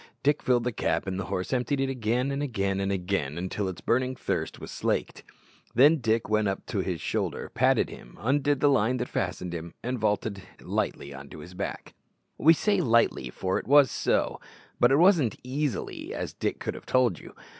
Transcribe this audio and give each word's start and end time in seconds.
Dick 0.23 0.41
filled 0.41 0.63
the 0.63 0.71
cap 0.71 1.05
and 1.05 1.19
the 1.19 1.25
horse 1.25 1.53
emptied 1.53 1.79
it 1.79 1.87
again, 1.87 2.31
and 2.31 2.41
again, 2.41 2.79
and 2.79 2.91
again, 2.91 3.37
until 3.37 3.67
its 3.67 3.81
burning 3.81 4.15
thirst 4.15 4.59
was 4.59 4.71
slaked. 4.71 5.21
Then 5.75 5.97
Dick 5.97 6.27
went 6.27 6.47
up 6.47 6.65
to 6.65 6.79
his 6.79 6.99
shoulder, 6.99 7.51
patted 7.53 7.91
him, 7.91 8.17
undid 8.19 8.61
the 8.61 8.67
line 8.67 8.97
that 8.97 9.09
fastened 9.09 9.53
him, 9.53 9.75
and 9.83 9.99
vaulted 9.99 10.41
lightly 10.59 11.13
on 11.13 11.29
his 11.29 11.53
back! 11.53 11.93
We 12.39 12.53
say 12.55 12.81
lightly, 12.81 13.29
for 13.29 13.59
it 13.59 13.67
was 13.67 13.91
so, 13.91 14.41
but 14.79 14.91
it 14.91 14.97
wasn't 14.97 15.37
easily, 15.43 16.15
as 16.15 16.33
Dick 16.33 16.57
could 16.59 16.73
have 16.73 16.87
told 16.87 17.19
you! 17.19 17.35